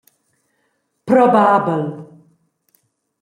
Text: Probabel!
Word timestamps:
Probabel! 1.09 1.83